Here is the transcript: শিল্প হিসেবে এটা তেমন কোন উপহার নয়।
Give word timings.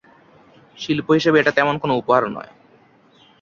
শিল্প 0.77 1.07
হিসেবে 1.11 1.37
এটা 1.39 1.51
তেমন 1.51 1.75
কোন 1.77 1.91
উপহার 1.91 2.23
নয়। 2.27 2.51